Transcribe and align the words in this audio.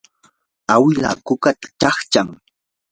awila 0.73 1.11
kukatan 1.25 1.73
chaqchan. 1.81 2.27